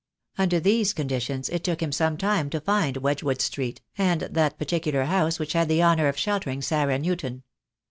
[0.35, 5.03] Under these conditions it took him some time to find Wedgewood Street, and that particular
[5.05, 7.43] house which had the honour of sheltering Sarah Newton.